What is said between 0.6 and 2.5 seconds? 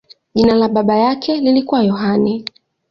baba yake lilikuwa Yohane.